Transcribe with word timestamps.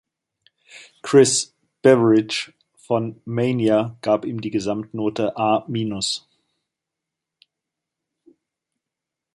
Chris 1.03 1.51
Beveridge 1.83 2.53
von 2.75 3.21
„Mania“ 3.23 3.99
gab 4.01 4.25
ihm 4.25 4.41
die 4.41 4.49
Gesamtnote 4.49 5.37
„A-“. 5.37 5.63